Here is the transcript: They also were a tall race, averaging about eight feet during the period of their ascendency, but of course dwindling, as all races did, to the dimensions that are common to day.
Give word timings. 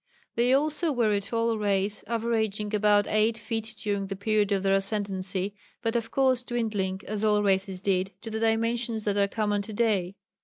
They 0.35 0.51
also 0.53 0.91
were 0.91 1.11
a 1.11 1.21
tall 1.21 1.59
race, 1.59 2.03
averaging 2.07 2.73
about 2.73 3.05
eight 3.07 3.37
feet 3.37 3.75
during 3.77 4.07
the 4.07 4.15
period 4.15 4.51
of 4.51 4.63
their 4.63 4.73
ascendency, 4.73 5.53
but 5.83 5.95
of 5.95 6.09
course 6.09 6.41
dwindling, 6.41 7.01
as 7.07 7.23
all 7.23 7.43
races 7.43 7.83
did, 7.83 8.11
to 8.23 8.31
the 8.31 8.39
dimensions 8.39 9.03
that 9.03 9.15
are 9.15 9.27
common 9.27 9.61
to 9.61 9.73
day. 9.73 10.15